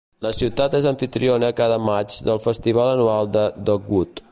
La 0.25 0.29
ciutat 0.35 0.77
és 0.79 0.87
amfitriona 0.91 1.51
cada 1.59 1.77
maig 1.91 2.17
del 2.31 2.43
festival 2.47 2.93
anual 2.95 3.33
de 3.37 3.45
Dogwood. 3.71 4.17